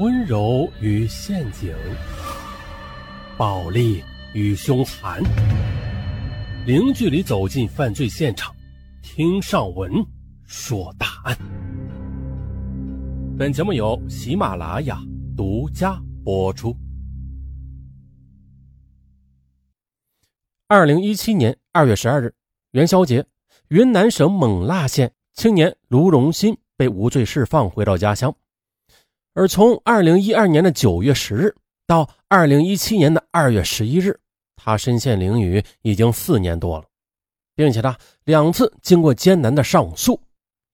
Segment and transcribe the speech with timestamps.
[0.00, 1.72] 温柔与陷阱，
[3.36, 4.02] 暴力
[4.32, 5.22] 与凶残，
[6.66, 8.52] 零距离走进犯罪现场，
[9.02, 10.04] 听上文
[10.46, 11.38] 说大案。
[13.38, 15.00] 本节目由喜马拉雅
[15.36, 16.76] 独家播出。
[20.66, 22.34] 二零一七年二月十二日
[22.72, 23.24] 元宵节，
[23.68, 28.34] 云南省勐腊县青年卢荣新被无罪释放，回到家乡。
[29.34, 31.54] 而从二零一二年的九月十日
[31.86, 34.18] 到二零一七年的二月十一日，
[34.56, 36.84] 他身陷囹圄已经四年多了，
[37.56, 40.18] 并且呢两次经过艰难的上诉，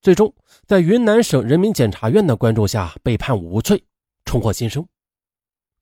[0.00, 0.32] 最终
[0.66, 3.80] 在云南省人民检察院的关注下被判无罪，
[4.24, 4.84] 重获新生。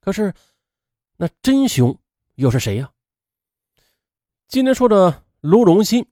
[0.00, 0.34] 可是，
[1.16, 1.96] 那真凶
[2.34, 2.90] 又是谁呀？
[4.48, 6.04] 今天说的卢荣新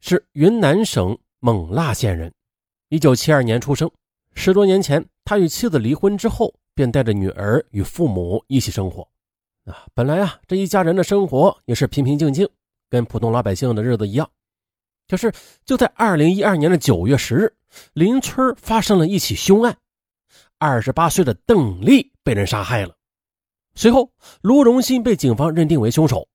[0.00, 2.34] 是云南省勐腊县人，
[2.88, 3.90] 一九七二年出生，
[4.38, 5.04] 十多年前。
[5.24, 9.06] 他与妻子离婚之后，便带着女儿与父母一起生活。
[9.66, 12.48] 啊，本来啊，这一家人的生活也是平平静静，
[12.88, 14.30] 跟普通老百姓的日子一样。
[15.06, 15.30] 可是，
[15.66, 17.52] 就在二零一二年的九月十日，
[17.92, 19.76] 邻村发生了一起凶案，
[20.56, 22.94] 二十八岁的邓丽被人杀害了。
[23.74, 26.26] 随后，卢荣新被警方认定为凶手。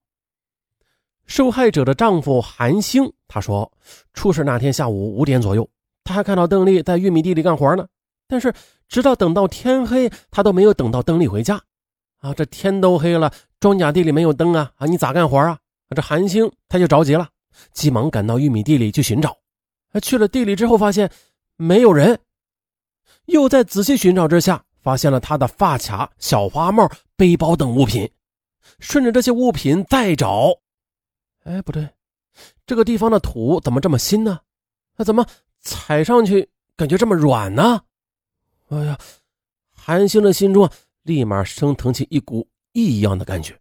[1.26, 3.72] 受害者的丈夫韩星他说，
[4.12, 5.68] 出事那天下午五点左右，
[6.04, 7.86] 他还看到邓丽在玉米地里干活呢。
[8.28, 8.52] 但是，
[8.88, 11.60] 直到等到天黑，他都没有等到邓丽回家。
[12.20, 14.72] 啊，这天都黑了，庄稼地里没有灯啊！
[14.76, 15.58] 啊，你咋干活啊？
[15.94, 17.28] 这韩星他就着急了，
[17.72, 19.36] 急忙赶到玉米地里去寻找。
[20.02, 21.10] 去了地里之后，发现
[21.56, 22.18] 没有人，
[23.26, 28.10] 又在仔细寻找之下，发现了他的发卡、小花帽、背包等物品。
[28.80, 30.50] 顺着这些物品再找，
[31.44, 31.88] 哎，不对，
[32.66, 34.40] 这个地方的土怎么这么新呢？
[34.96, 35.24] 那怎么
[35.64, 37.82] 踩上去感觉这么软呢？
[38.68, 38.98] 哎呀，
[39.72, 40.70] 韩星的心中
[41.02, 43.60] 立马升腾起一股异样的感觉。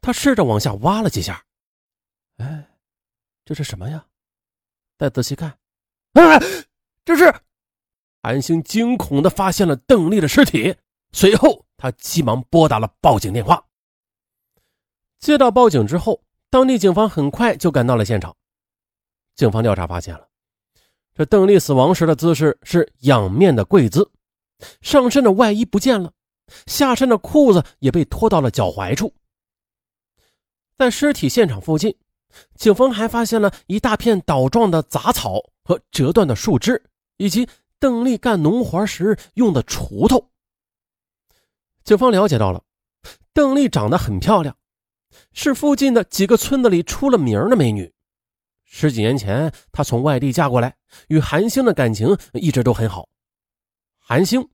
[0.00, 1.44] 他试着往下挖了几下，
[2.36, 2.64] 哎，
[3.44, 4.06] 这是什么呀？
[4.96, 5.50] 再仔细看，
[6.12, 6.38] 啊，
[7.04, 7.34] 这是
[8.22, 10.74] 韩星惊恐的发现了邓丽的尸体。
[11.12, 13.62] 随后，他急忙拨打了报警电话。
[15.18, 18.34] 接到报警之后，当地警方很快就赶到了现场。
[19.34, 20.28] 警方调查发现了。
[21.14, 24.10] 这邓丽死亡时的姿势是仰面的跪姿，
[24.80, 26.12] 上身的外衣不见了，
[26.66, 29.14] 下身的裤子也被拖到了脚踝处。
[30.76, 31.96] 在尸体现场附近，
[32.56, 36.82] 警方还发现了一大片倒状的杂草和折断的树枝，
[37.16, 37.48] 以及
[37.78, 40.30] 邓丽干农活时用的锄头。
[41.84, 42.64] 警方了解到了，
[43.32, 44.56] 邓丽长得很漂亮，
[45.32, 47.93] 是附近的几个村子里出了名的美女。
[48.76, 50.76] 十几年前，她从外地嫁过来，
[51.06, 53.08] 与韩星的感情一直都很好。
[53.96, 54.44] 韩星，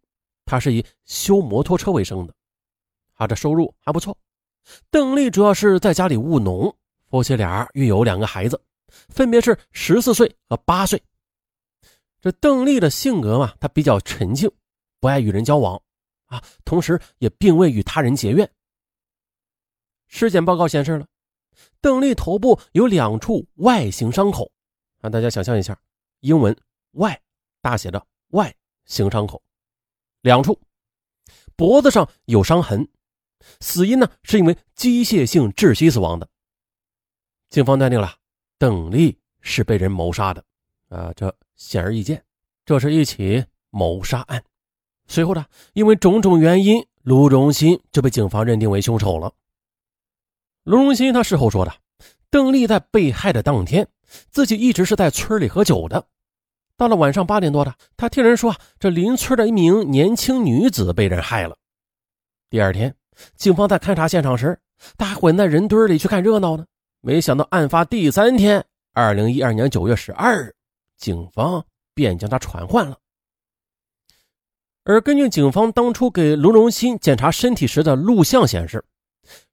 [0.45, 2.35] 他是以修摩托车为生的，
[3.17, 4.15] 他的收入还不错。
[4.91, 6.71] 邓丽主要是在家里务农，
[7.09, 8.61] 夫妻俩育有两个孩子，
[9.09, 11.03] 分别是十四岁和八岁。
[12.21, 14.51] 这邓丽的性格嘛，她比较沉静，
[15.01, 15.81] 不爱与人交往，
[16.27, 18.47] 啊，同时也并未与他人结怨。
[20.09, 21.07] 尸检报告显示了。
[21.81, 24.51] 邓丽头部有两处外形伤口，
[25.01, 25.79] 让大家想象一下，
[26.21, 26.57] 英文
[26.93, 27.21] Y
[27.61, 28.55] 大写的 Y
[28.85, 29.43] 形伤口，
[30.23, 30.59] 两处，
[31.57, 32.89] 脖子上有伤痕，
[33.61, 36.29] 死因呢是因为机械性窒息死亡的。
[37.49, 38.17] 警方断定了
[38.59, 40.45] 邓丽是被人谋杀的，
[40.89, 42.25] 啊，这显而易见，
[42.65, 44.45] 这是一起谋杀案。
[45.07, 49.35] 随后呢，因为种种原因，卢荣新就被警方认定为凶手了。
[50.65, 51.73] 卢荣新他事后说的，
[52.31, 53.89] 邓丽在被害的当天，
[54.31, 56.05] 自己一直是在村里喝酒的。
[56.77, 61.57] 到了晚上八点多的，他听人说这邻村的一名年轻女子被人害了。
[62.51, 62.95] 第二天，
[63.37, 64.59] 警方在勘察现场时，
[64.99, 66.65] 他还混在人堆里去看热闹呢。
[67.01, 70.55] 没想到案发第三天，二零一二年九月十二日，
[70.99, 72.99] 警方便将他传唤了。
[74.85, 78.85] 而根据警方当初给卢荣新检查身体时的录像显示。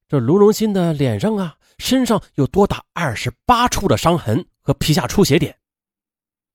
[0.09, 5.57] 这卢荣新的脸上啊，身上有多达二十八处的伤痕和皮下出血点，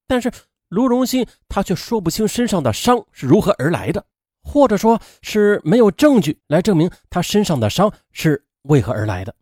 [0.07, 0.31] 但是
[0.69, 4.03] 卢荣新他却说不清身上的伤是如何而来的，
[4.43, 9.35] 或者说是没有证据来证明他身上的伤是为何而来的。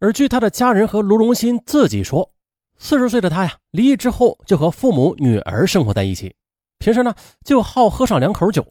[0.00, 2.32] 而据他的家人和卢荣新自己说，
[2.78, 6.34] 四十岁的他呀，离异之后就和父母、女儿生活在一起，
[6.78, 7.14] 平时呢
[7.44, 8.66] 就好喝上两口酒。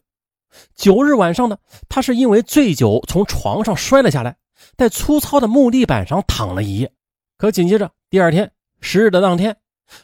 [0.74, 1.56] 九日晚上呢，
[1.88, 4.36] 他是因为醉酒从床上摔了下来。
[4.76, 6.92] 在粗糙的木地板上躺了一夜，
[7.36, 9.56] 可紧接着第二天十日的当天，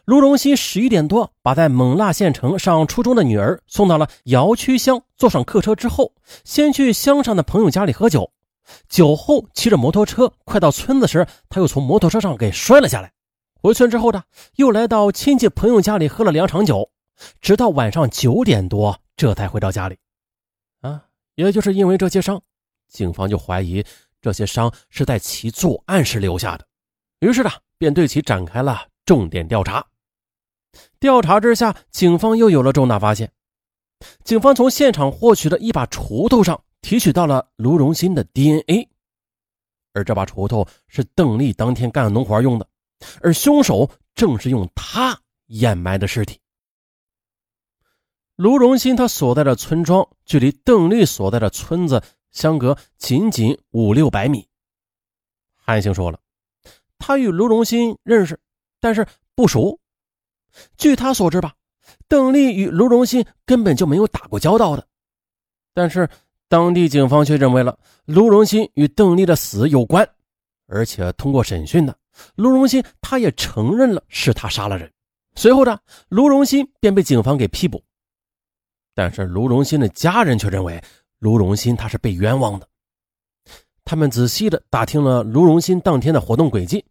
[0.04, 6.12] 卢荣新十一点多把在勐腊县城上初中的女儿送到了瑶区乡，坐上客车之后，
[6.44, 8.30] 先去乡上的朋友家里喝酒。
[8.88, 13.12] 酒后骑着摩托车快到村子时，他又从摩托车上给摔了下来。
[13.60, 14.22] 回村之后呢，
[14.56, 16.88] 又来到亲戚朋友家里喝了两场酒，
[17.40, 19.96] 直到晚上九点多这才回到家里。
[20.80, 21.02] 啊，
[21.34, 22.40] 也就是因为这些伤，
[22.88, 23.84] 警方就怀疑
[24.22, 26.66] 这些伤是在其作案时留下的，
[27.18, 28.86] 于是呢，便对其展开了。
[29.04, 29.84] 重点调查，
[31.00, 33.32] 调查之下，警方又有了重大发现。
[34.22, 38.88] 警方从现场获取的一把锄头上提取到了卢荣新的 DNA，
[39.92, 42.68] 而这把锄头是邓丽当天干农活用的，
[43.20, 46.38] 而凶手正是用它掩埋的尸体。
[48.36, 54.48] 卢荣新他所在的村庄距离邓丽所在的村子相隔仅仅五六百米。
[55.54, 56.18] 韩星说了，
[56.98, 58.38] 他与卢荣新认识。
[58.80, 59.06] 但是
[59.36, 59.78] 不熟。
[60.76, 61.54] 据他所知吧，
[62.08, 64.84] 邓丽与卢荣新根本就没有打过交道的。
[65.72, 66.08] 但是
[66.48, 70.04] 当地警方却认为了卢荣新与邓丽的死有关，
[70.66, 71.94] 而且通过审讯呢，
[72.34, 74.92] 卢荣新他也承认了是他杀了人。
[75.36, 77.80] 随后呢，卢荣新便被警方给批捕。
[78.94, 80.82] 但是卢荣新的家人却认为
[81.22, 82.68] 卢荣新他是被冤枉的。
[83.84, 86.84] 他们仔细的打听了卢荣新当天的活动轨迹，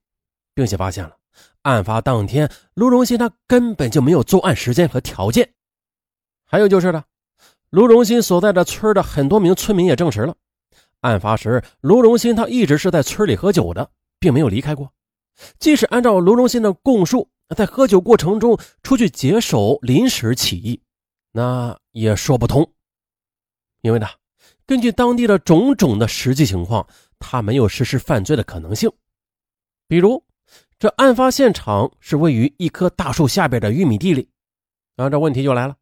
[0.54, 1.18] 并且发现了。
[1.64, 5.52] 案发当天，卢荣新他根本就没有作案时间和条件。
[6.46, 7.04] 还有就是呢，
[7.72, 10.34] 卢荣新所在的村的很多名村民也证实了，
[11.02, 14.90] 案发时卢荣新他一直是在村里喝酒的，并没有离开过。
[15.60, 20.82] 即使按照卢荣新的供述，在喝酒过程中出去解手临时起意，
[21.34, 22.72] 那也说不通。
[23.82, 24.08] 因为呢，
[24.72, 26.88] 根据当地的种种的实际情况，
[27.20, 28.90] 他没有实施犯罪的可能性，
[29.86, 30.24] 比如。
[30.80, 34.30] 这案发现场是位于一棵大树下边的玉米地里，
[34.96, 35.76] 啊，这问题就来了。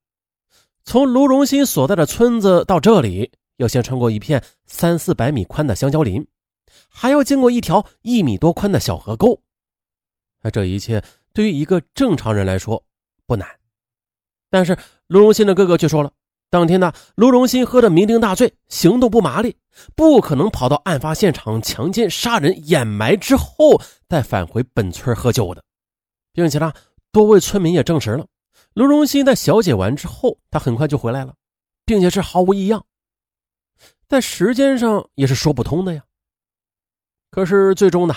[0.84, 6.26] 从卢荣新所在的村子到这里，要先穿过一片三四百米宽的香蕉林，
[6.90, 9.40] 还要经过一条一米多宽的小河沟。
[10.42, 12.84] 那这一切对于一个正常人来说
[13.28, 13.48] 不难，
[14.50, 14.76] 但是
[15.06, 16.12] 卢荣新的哥哥却说了。
[16.52, 19.56] 当天呢，卢荣新喝得酩酊大醉，行动不麻利，
[19.96, 25.64] 不可能跑到案发现场强奸杀人、掩埋之后再返回本村喝酒的，
[26.34, 26.74] 并且呢，
[27.12, 28.26] 多位村民也证实了，
[28.74, 31.36] 卢荣新在小解完之后，他很快就回来了，
[31.86, 32.84] 并且是毫无异样，
[34.08, 36.02] 在时间上也是说不通的呀。
[37.30, 38.16] 可是最终呢，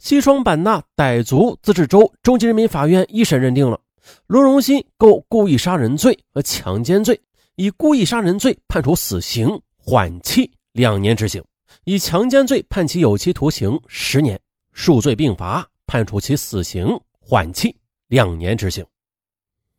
[0.00, 3.80] 西双版纳傣族自治州中级人民法院一审认定了
[4.26, 7.20] 卢荣新构故意杀人罪和强奸罪。
[7.58, 11.44] 以故意杀人罪判处死刑缓期两年执行，
[11.82, 14.40] 以强奸罪判其有期徒刑十年，
[14.72, 16.88] 数罪并罚，判处其死刑
[17.18, 17.76] 缓期
[18.06, 18.86] 两年执行。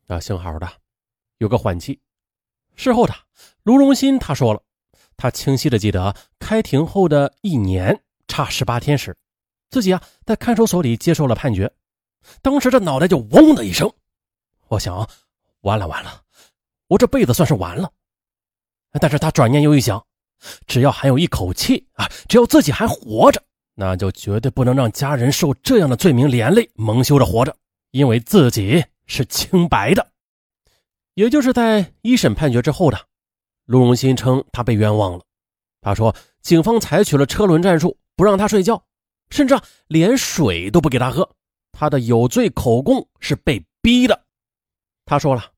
[0.08, 0.70] 啊，幸好的，
[1.38, 1.98] 有个缓期。
[2.76, 3.16] 事后的
[3.64, 4.62] 卢荣新他说了，
[5.16, 7.98] 他清晰的记得开庭后的一年
[8.28, 9.16] 差十八天时，
[9.70, 11.72] 自己啊在看守所里接受了判决，
[12.42, 13.90] 当时这脑袋就嗡的一声，
[14.68, 15.10] 我想，
[15.62, 16.24] 完了完了。
[16.90, 17.92] 我这辈子算是完了，
[19.00, 20.04] 但是他转念又一想，
[20.66, 23.40] 只要还有一口气啊，只要自己还活着，
[23.76, 27.56] 那就绝对不能让家人受这样的罪名连累，蒙羞着活着，
[27.92, 30.12] 因为自己是清白的。
[31.14, 33.00] 也就是在一审判决之后的，
[33.66, 35.24] 卢荣新称他被冤枉了。
[35.82, 38.84] 他说，警方采取了车轮战术，不让他睡觉，
[39.30, 41.30] 甚至连水都不给他喝。
[41.72, 44.20] 他的有罪口供是被逼的。
[45.06, 45.52] 他说了。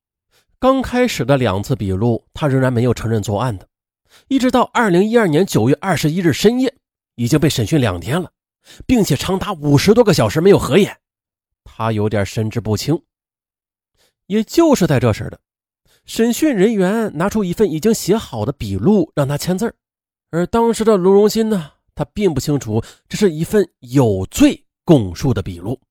[0.61, 3.67] 刚开始的两次笔录，他仍然没有承认作案的，
[4.27, 6.71] 一直到二零一二年九月二十一日深夜，
[7.15, 8.31] 已经被审讯两天了，
[8.85, 10.95] 并且长达五十多个小时没有合眼，
[11.63, 13.01] 他有点神志不清。
[14.27, 15.39] 也就是在这时的，
[16.05, 19.73] 审讯人员拿出一份已经写好的笔录让他签字
[20.29, 25.81] 而当时的卢荣新呢，他并不清楚这是一份有罪供述的笔录，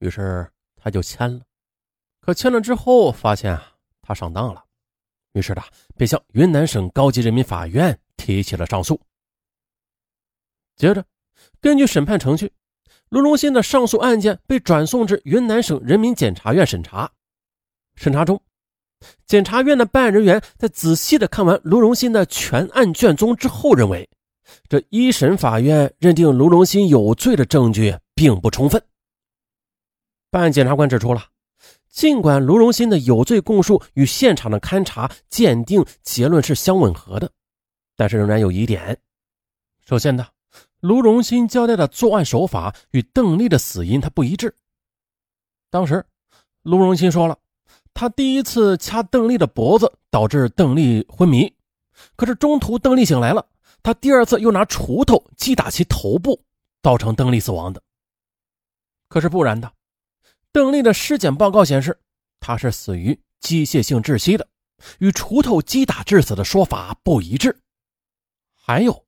[0.00, 1.42] 于是他就签了，
[2.20, 3.70] 可签了之后发现啊。
[4.06, 4.62] 他上当了，
[5.32, 5.64] 于是他
[5.96, 9.00] 便向云南省高级人民法院提起了上诉。
[10.76, 11.04] 接着，
[11.60, 12.52] 根据审判程序，
[13.08, 17.10] 卢荣新的上诉案件被转送至云南省人民检察院审查。
[17.94, 18.42] 审查中，
[19.26, 24.08] 检察院的办案人员在仔细的看完卢荣新的全案卷宗之后，认为
[24.68, 28.82] 这一审法院认定卢荣新有罪的证据并不充分。
[30.30, 31.28] 办案检察官指出了。
[31.94, 37.30] 尽管卢荣新的有罪供述与现场的勘查鉴定结论是相吻合的，
[37.94, 38.98] 但是仍然有疑点。
[39.86, 40.26] 首先呢，
[40.80, 44.52] 卢荣新交代的作案手法与邓丽的死因他不一致。
[45.70, 46.04] 当时
[46.62, 47.38] 卢荣新说了，
[47.94, 51.54] 他第一次掐邓丽的脖子，导致邓丽昏迷。
[52.16, 53.46] 可是中途邓丽醒来了，
[53.84, 56.42] 他第二次又拿锄头击打其头部，
[56.82, 57.80] 造成邓丽死亡的。
[59.06, 59.70] 可是不然的，
[60.54, 61.98] 邓丽的尸检报告显示，
[62.38, 64.46] 她是死于机械性窒息的，
[65.00, 67.58] 与锄头击打致死的说法不一致。
[68.54, 69.04] 还有，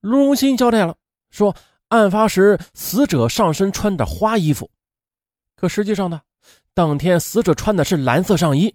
[0.00, 0.96] 卢荣新交代了，
[1.30, 1.54] 说
[1.86, 4.68] 案发时死者上身穿着花衣服，
[5.54, 6.20] 可实际上呢，
[6.74, 8.74] 当天死者穿的是蓝色上衣。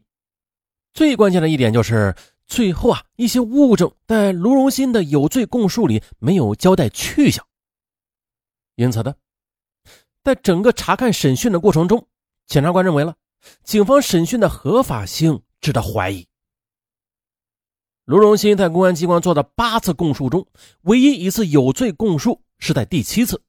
[0.93, 2.15] 最关键的一点就是。
[2.45, 7.43] 最后啊，一些物证在卢荣新的有罪供述里没有交代去向，
[8.75, 9.15] 因此呢，
[10.23, 12.07] 在整个查看审讯的过程中，
[12.47, 13.15] 检察官认为了
[13.63, 16.27] 警方审讯的合法性值得怀疑。
[18.05, 20.47] 卢荣新在公安机关做的八次供述中，
[20.81, 23.41] 唯一一次有罪供述是在第七次，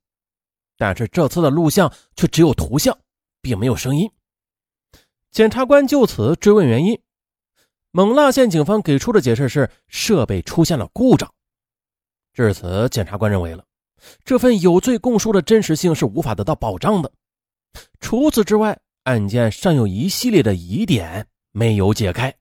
[0.76, 2.97] 但是这次的录像却只有图像，
[3.40, 4.11] 并没有声音。
[5.31, 7.00] 检察官就此追问原因。
[7.93, 11.33] 勐腊县警方给出的解释是设备出现了故障。
[12.33, 13.64] 至此，检察官认为了
[14.25, 17.11] 这份有罪供述的真实性是无法得到保障的。
[18.01, 22.35] 除此之外，案件尚有一系列的疑点没有解开。